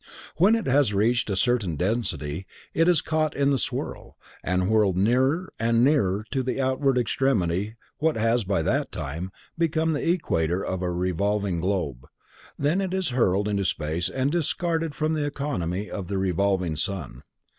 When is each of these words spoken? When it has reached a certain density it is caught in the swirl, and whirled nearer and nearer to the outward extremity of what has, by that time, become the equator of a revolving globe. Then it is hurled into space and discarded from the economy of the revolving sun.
When 0.37 0.55
it 0.55 0.65
has 0.65 0.95
reached 0.95 1.29
a 1.29 1.35
certain 1.35 1.75
density 1.75 2.47
it 2.73 2.87
is 2.87 3.01
caught 3.01 3.35
in 3.35 3.51
the 3.51 3.59
swirl, 3.59 4.17
and 4.43 4.67
whirled 4.67 4.97
nearer 4.97 5.53
and 5.59 5.83
nearer 5.83 6.25
to 6.31 6.41
the 6.41 6.59
outward 6.59 6.97
extremity 6.97 7.67
of 7.67 7.73
what 7.99 8.17
has, 8.17 8.43
by 8.43 8.63
that 8.63 8.91
time, 8.91 9.31
become 9.59 9.93
the 9.93 10.09
equator 10.09 10.65
of 10.65 10.81
a 10.81 10.89
revolving 10.91 11.59
globe. 11.59 12.07
Then 12.57 12.81
it 12.81 12.95
is 12.95 13.09
hurled 13.09 13.47
into 13.47 13.63
space 13.63 14.09
and 14.09 14.31
discarded 14.31 14.95
from 14.95 15.13
the 15.13 15.23
economy 15.23 15.87
of 15.87 16.07
the 16.07 16.17
revolving 16.17 16.77
sun. 16.77 17.21